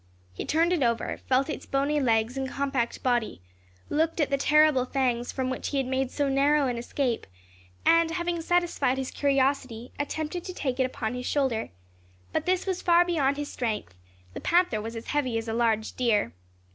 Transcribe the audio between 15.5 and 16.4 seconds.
large deer.